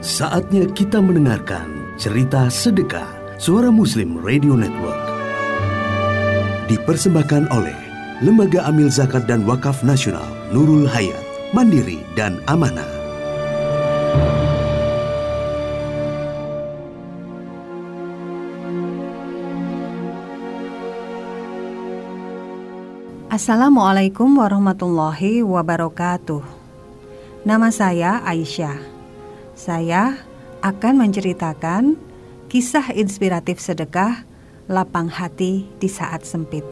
[0.00, 4.96] Saatnya kita mendengarkan cerita sedekah Suara Muslim Radio Network.
[6.72, 7.76] Dipersembahkan oleh
[8.24, 10.24] Lembaga Amil Zakat dan Wakaf Nasional
[10.56, 11.20] Nurul Hayat,
[11.52, 12.88] Mandiri dan Amanah.
[23.28, 26.40] Assalamualaikum warahmatullahi wabarakatuh.
[27.44, 28.99] Nama saya Aisyah.
[29.60, 30.16] Saya
[30.64, 31.92] akan menceritakan
[32.48, 34.24] kisah inspiratif sedekah
[34.72, 36.64] lapang hati di saat sempit.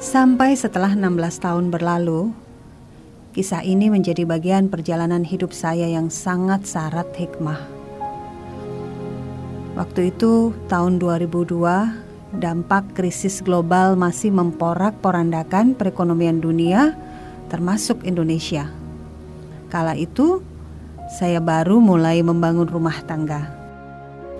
[0.00, 2.32] Sampai setelah 16 tahun berlalu,
[3.36, 7.60] kisah ini menjadi bagian perjalanan hidup saya yang sangat syarat hikmah.
[9.76, 16.96] Waktu itu tahun 2002 dampak krisis global masih memporak-porandakan perekonomian dunia,
[17.52, 18.83] termasuk Indonesia.
[19.72, 20.44] Kala itu,
[21.20, 23.48] saya baru mulai membangun rumah tangga.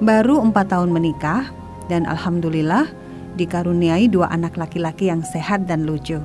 [0.00, 1.48] Baru empat tahun menikah,
[1.88, 2.88] dan alhamdulillah
[3.36, 6.18] dikaruniai dua anak laki-laki yang sehat dan lucu,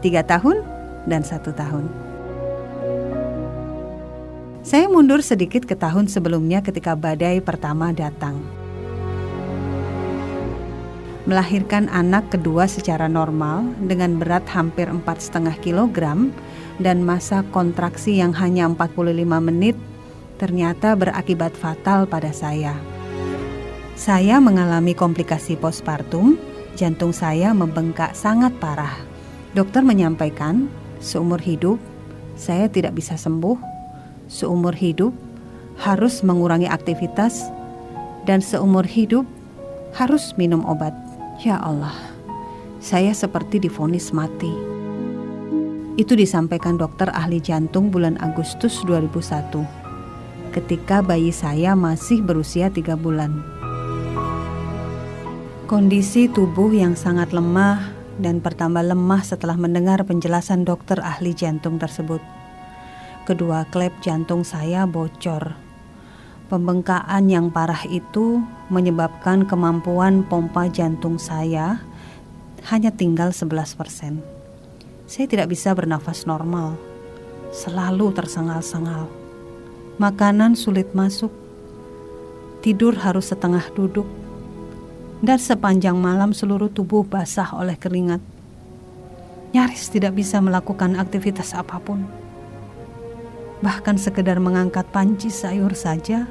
[0.00, 0.62] tiga tahun
[1.10, 1.86] dan satu tahun.
[4.60, 8.38] Saya mundur sedikit ke tahun sebelumnya ketika badai pertama datang
[11.30, 16.32] melahirkan anak kedua secara normal dengan berat hampir 4,5 kg
[16.80, 19.12] dan masa kontraksi yang hanya 45
[19.44, 19.76] menit
[20.40, 22.72] ternyata berakibat fatal pada saya.
[24.00, 26.40] Saya mengalami komplikasi postpartum,
[26.72, 28.96] jantung saya membengkak sangat parah.
[29.52, 30.72] Dokter menyampaikan,
[31.04, 31.76] seumur hidup
[32.40, 33.60] saya tidak bisa sembuh,
[34.32, 35.12] seumur hidup
[35.76, 37.52] harus mengurangi aktivitas,
[38.24, 39.28] dan seumur hidup
[39.92, 40.96] harus minum obat.
[41.44, 41.96] Ya Allah,
[42.80, 44.69] saya seperti difonis mati.
[46.00, 49.52] Itu disampaikan dokter ahli jantung bulan Agustus 2001
[50.56, 53.44] ketika bayi saya masih berusia tiga bulan.
[55.68, 62.24] Kondisi tubuh yang sangat lemah dan bertambah lemah setelah mendengar penjelasan dokter ahli jantung tersebut.
[63.28, 65.52] Kedua klep jantung saya bocor
[66.48, 68.40] Pembengkakan yang parah itu
[68.72, 71.84] menyebabkan kemampuan pompa jantung saya
[72.72, 74.39] hanya tinggal 11%.
[75.10, 76.78] Saya tidak bisa bernafas normal,
[77.50, 79.10] selalu tersengal-sengal.
[79.98, 81.34] Makanan sulit masuk,
[82.62, 84.06] tidur harus setengah duduk,
[85.18, 88.22] dan sepanjang malam seluruh tubuh basah oleh keringat.
[89.50, 92.06] Nyaris tidak bisa melakukan aktivitas apa pun.
[93.66, 96.30] Bahkan sekedar mengangkat panci sayur saja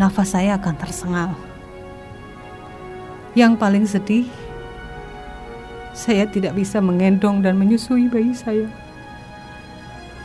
[0.00, 1.30] nafas saya akan tersengal.
[3.36, 4.24] Yang paling sedih,
[5.96, 8.68] saya tidak bisa menggendong dan menyusui bayi saya.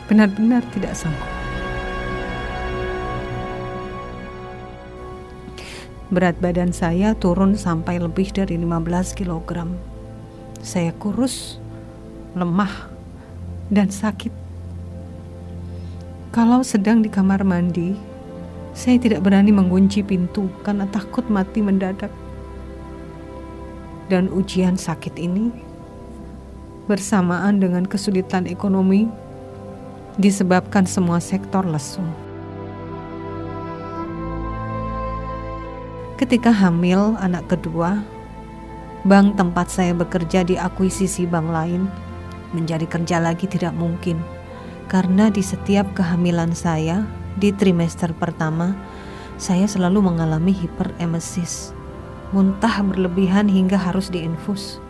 [0.04, 1.32] Benar-benar tidak sanggup.
[6.12, 9.64] Berat badan saya turun sampai lebih dari 15 kg.
[10.60, 11.56] Saya kurus,
[12.36, 12.92] lemah,
[13.72, 14.28] dan sakit.
[16.36, 17.96] Kalau sedang di kamar mandi,
[18.76, 22.12] saya tidak berani mengunci pintu karena takut mati mendadak.
[24.12, 25.48] Dan ujian sakit ini
[26.84, 29.08] bersamaan dengan kesulitan ekonomi
[30.20, 32.04] disebabkan semua sektor lesu.
[36.20, 38.04] Ketika hamil anak kedua,
[39.08, 41.88] bank tempat saya bekerja diakuisisi bank lain.
[42.52, 44.20] Menjadi kerja lagi tidak mungkin
[44.92, 47.08] karena di setiap kehamilan saya
[47.40, 48.76] di trimester pertama,
[49.40, 51.72] saya selalu mengalami hiperemesis,
[52.32, 54.80] muntah berlebihan hingga harus diinfus.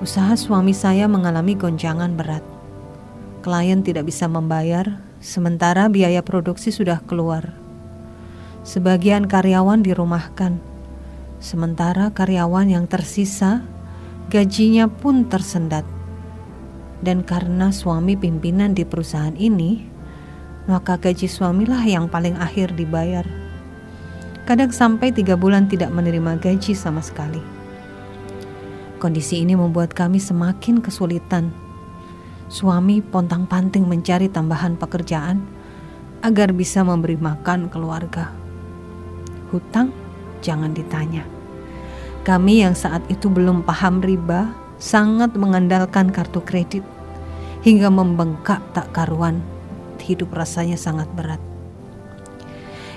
[0.00, 2.40] Usaha suami saya mengalami goncangan berat.
[3.44, 7.52] Klien tidak bisa membayar, sementara biaya produksi sudah keluar.
[8.64, 10.56] Sebagian karyawan dirumahkan,
[11.36, 13.64] sementara karyawan yang tersisa
[14.32, 15.84] gajinya pun tersendat.
[17.00, 19.84] Dan karena suami pimpinan di perusahaan ini,
[20.68, 23.39] maka gaji suamilah yang paling akhir dibayar.
[24.50, 27.38] Kadang sampai tiga bulan tidak menerima gaji sama sekali.
[28.98, 31.54] Kondisi ini membuat kami semakin kesulitan.
[32.50, 35.38] Suami pontang-panting mencari tambahan pekerjaan
[36.26, 38.34] agar bisa memberi makan keluarga.
[39.54, 39.94] Hutang
[40.42, 41.22] jangan ditanya.
[42.26, 44.50] Kami yang saat itu belum paham riba
[44.82, 46.82] sangat mengandalkan kartu kredit
[47.62, 49.46] hingga membengkak tak karuan
[50.02, 51.49] hidup rasanya sangat berat.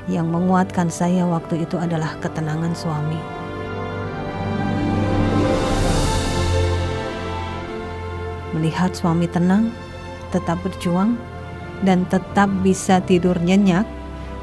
[0.03, 3.19] Yang menguatkan saya waktu itu adalah ketenangan suami.
[8.51, 9.71] Melihat suami tenang,
[10.35, 11.15] tetap berjuang,
[11.87, 13.87] dan tetap bisa tidur nyenyak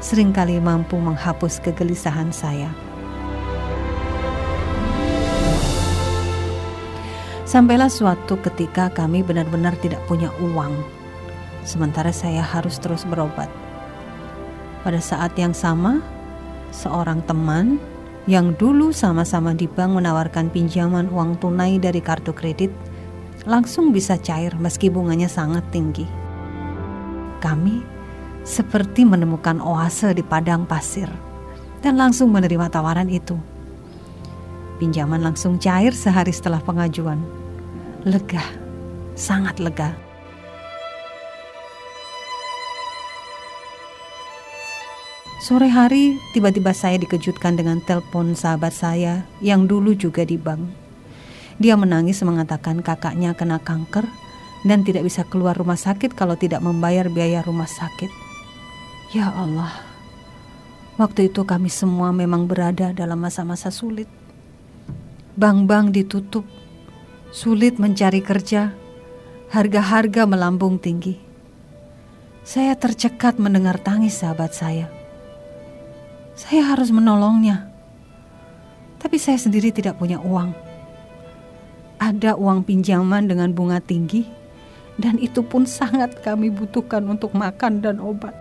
[0.01, 2.73] sering kali mampu menghapus kegelisahan saya.
[7.45, 10.71] Sampailah suatu ketika kami benar-benar tidak punya uang,
[11.61, 13.51] sementara saya harus terus berobat.
[14.81, 16.01] Pada saat yang sama,
[16.73, 17.77] seorang teman
[18.25, 22.69] yang dulu sama-sama di bank menawarkan pinjaman uang tunai dari kartu kredit
[23.49, 26.05] langsung bisa cair meski bunganya sangat tinggi.
[27.41, 27.81] Kami
[28.41, 31.09] seperti menemukan oase di padang pasir
[31.81, 33.37] dan langsung menerima tawaran itu.
[34.77, 37.21] Pinjaman langsung cair sehari setelah pengajuan
[38.01, 38.41] lega,
[39.13, 39.93] sangat lega.
[45.41, 50.69] Sore hari, tiba-tiba saya dikejutkan dengan telepon sahabat saya yang dulu juga di bank.
[51.57, 54.05] Dia menangis mengatakan kakaknya kena kanker
[54.69, 58.13] dan tidak bisa keluar rumah sakit kalau tidak membayar biaya rumah sakit.
[59.17, 59.81] Ya Allah,
[61.01, 64.05] waktu itu kami semua memang berada dalam masa-masa sulit.
[65.41, 66.45] Bank-bank ditutup,
[67.33, 68.77] sulit mencari kerja,
[69.49, 71.17] harga-harga melambung tinggi.
[72.45, 75.00] Saya tercekat mendengar tangis sahabat saya.
[76.41, 77.69] Saya harus menolongnya,
[78.97, 80.57] tapi saya sendiri tidak punya uang.
[82.01, 84.25] Ada uang pinjaman dengan bunga tinggi,
[84.97, 88.33] dan itu pun sangat kami butuhkan untuk makan dan obat.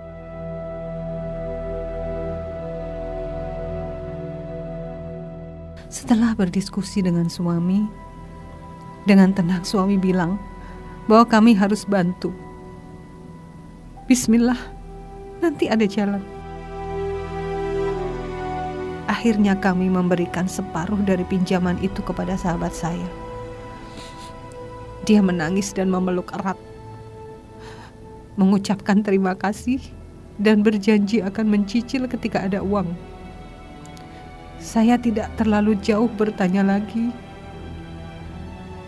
[5.93, 7.85] Setelah berdiskusi dengan suami,
[9.05, 10.41] dengan tenang suami bilang
[11.05, 12.33] bahwa kami harus bantu.
[14.09, 14.57] Bismillah,
[15.45, 16.40] nanti ada jalan.
[19.21, 23.05] Akhirnya kami memberikan separuh dari pinjaman itu kepada sahabat saya.
[25.05, 26.57] Dia menangis dan memeluk erat.
[28.41, 29.77] Mengucapkan terima kasih
[30.41, 32.97] dan berjanji akan mencicil ketika ada uang.
[34.57, 37.13] Saya tidak terlalu jauh bertanya lagi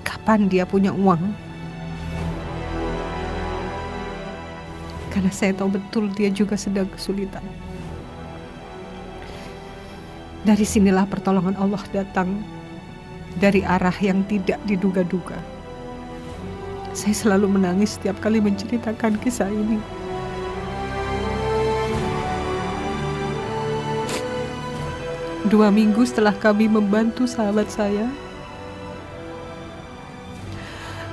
[0.00, 1.20] kapan dia punya uang.
[5.12, 7.44] Karena saya tahu betul dia juga sedang kesulitan.
[10.42, 12.42] Dari sinilah pertolongan Allah datang
[13.38, 15.38] dari arah yang tidak diduga-duga.
[16.90, 19.78] Saya selalu menangis setiap kali menceritakan kisah ini.
[25.46, 28.10] Dua minggu setelah kami membantu sahabat saya,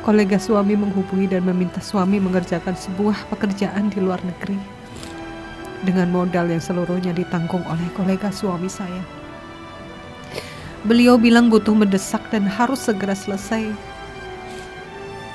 [0.01, 4.57] kolega suami menghubungi dan meminta suami mengerjakan sebuah pekerjaan di luar negeri
[5.83, 9.18] dengan modal yang seluruhnya ditanggung oleh kolega suami saya.
[10.87, 13.67] Beliau bilang butuh mendesak dan harus segera selesai.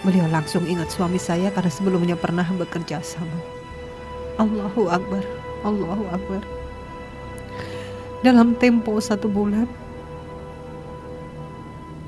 [0.01, 3.37] Beliau langsung ingat suami saya karena sebelumnya pernah bekerja sama.
[4.41, 5.21] Allahu Akbar,
[5.61, 6.41] Allahu Akbar.
[8.25, 9.69] Dalam tempo satu bulan,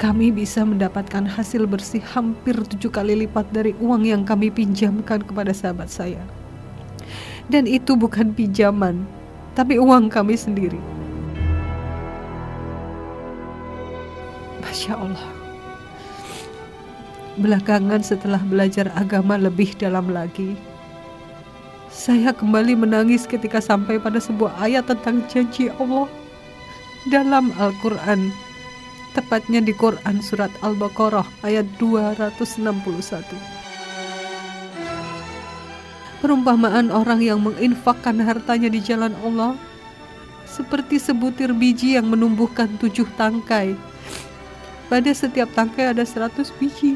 [0.00, 5.52] kami bisa mendapatkan hasil bersih hampir tujuh kali lipat dari uang yang kami pinjamkan kepada
[5.52, 6.24] sahabat saya.
[7.52, 9.04] Dan itu bukan pinjaman,
[9.52, 10.80] tapi uang kami sendiri.
[14.76, 15.32] Masya Allah.
[17.40, 20.52] Belakangan setelah belajar agama lebih dalam lagi,
[21.88, 26.12] saya kembali menangis ketika sampai pada sebuah ayat tentang janji Allah
[27.08, 28.28] dalam Al-Quran
[29.16, 32.36] tepatnya di Quran Surat Al-Baqarah ayat 261.
[36.20, 39.56] Perumpamaan orang yang menginfakkan hartanya di jalan Allah
[40.44, 43.95] seperti sebutir biji yang menumbuhkan tujuh tangkai.
[44.86, 46.94] Pada setiap tangkai ada seratus biji.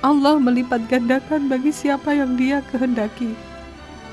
[0.00, 3.36] Allah melipat gandakan bagi siapa yang dia kehendaki.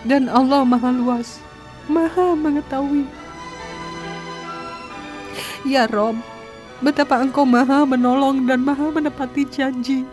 [0.06, 1.42] Dan Allah maha luas,
[1.90, 3.08] maha mengetahui.
[5.66, 6.16] Ya Rob,
[6.78, 10.06] Betapa engkau maha menolong dan maha menepati janji.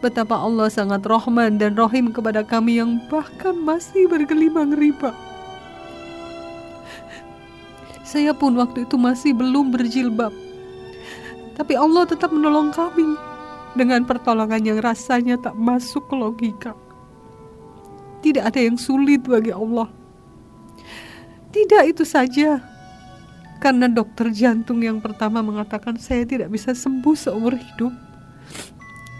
[0.00, 5.12] Betapa Allah sangat rahman dan rahim kepada kami yang bahkan masih bergelimang riba.
[8.00, 10.32] Saya pun waktu itu masih belum berjilbab.
[11.54, 13.14] Tapi Allah tetap menolong kami
[13.78, 16.74] dengan pertolongan yang rasanya tak masuk logika.
[18.22, 19.90] Tidak ada yang sulit bagi Allah.
[21.54, 22.58] Tidak itu saja,
[23.62, 27.94] karena dokter jantung yang pertama mengatakan saya tidak bisa sembuh seumur hidup.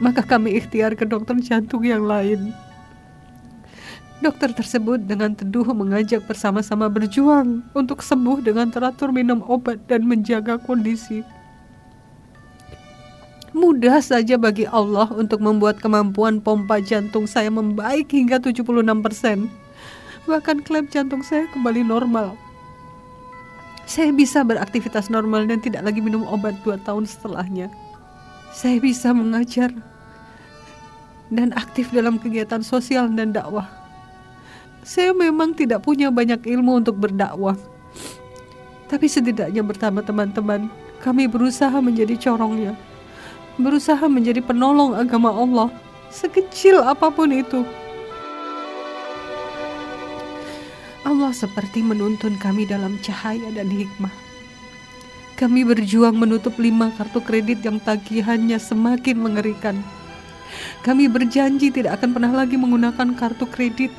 [0.03, 2.51] Maka kami ikhtiar ke dokter jantung yang lain.
[4.19, 10.59] Dokter tersebut dengan teduh mengajak bersama-sama berjuang untuk sembuh dengan teratur minum obat dan menjaga
[10.61, 11.23] kondisi.
[13.55, 18.83] Mudah saja bagi Allah untuk membuat kemampuan pompa jantung saya membaik hingga 76%.
[20.27, 22.35] Bahkan klep jantung saya kembali normal.
[23.87, 27.71] Saya bisa beraktivitas normal dan tidak lagi minum obat dua tahun setelahnya.
[28.51, 29.71] Saya bisa mengajar
[31.31, 33.71] dan aktif dalam kegiatan sosial dan dakwah.
[34.83, 37.55] Saya memang tidak punya banyak ilmu untuk berdakwah.
[38.91, 40.67] Tapi setidaknya bersama teman-teman,
[40.99, 42.75] kami berusaha menjadi corongnya
[43.59, 45.69] berusaha menjadi penolong agama Allah,
[46.11, 47.63] sekecil apa pun itu.
[51.05, 54.11] Allah seperti menuntun kami dalam cahaya dan hikmah.
[55.35, 59.77] Kami berjuang menutup lima kartu kredit yang tagihannya semakin mengerikan.
[60.87, 63.91] Kami berjanji tidak akan pernah lagi menggunakan kartu kredit.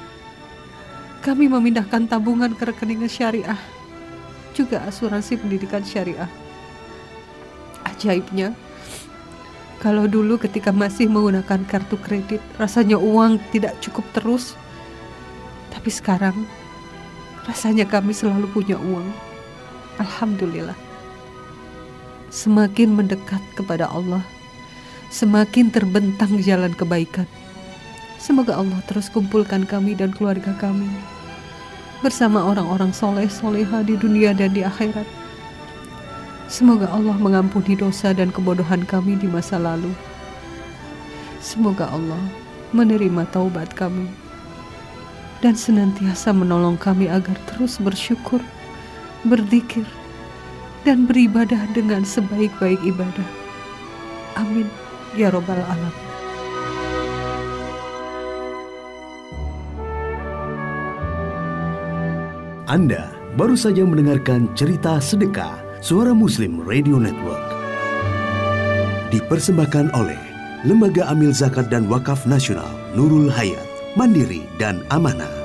[1.22, 3.58] Kami memindahkan tabungan ke rekening syariah,
[4.56, 6.30] juga asuransi pendidikan syariah.
[7.84, 8.56] Ajaibnya,
[9.80, 14.56] kalau dulu ketika masih menggunakan kartu kredit, rasanya uang tidak cukup terus.
[15.72, 16.48] Tapi sekarang,
[17.44, 19.08] rasanya kami selalu punya uang.
[20.00, 20.76] Alhamdulillah.
[22.32, 24.24] Semakin mendekat kepada Allah,
[25.12, 27.28] semakin terbentang jalan kebaikan.
[28.20, 30.90] Semoga Allah terus kumpulkan kami dan keluarga kami
[32.04, 35.25] bersama orang-orang soleh soleha di dunia dan di akhirat
[36.46, 39.90] Semoga Allah mengampuni dosa dan kebodohan kami di masa lalu.
[41.42, 42.22] Semoga Allah
[42.70, 44.06] menerima taubat kami
[45.42, 48.42] dan senantiasa menolong kami agar terus bersyukur,
[49.26, 49.86] berzikir,
[50.86, 53.30] dan beribadah dengan sebaik-baik ibadah.
[54.38, 54.70] Amin.
[55.18, 55.96] Ya Robbal Alam.
[62.70, 67.46] Anda baru saja mendengarkan cerita sedekah Suara Muslim Radio Network.
[69.14, 70.18] Dipersembahkan oleh
[70.66, 75.45] Lembaga Amil Zakat dan Wakaf Nasional Nurul Hayat, Mandiri dan Amanah.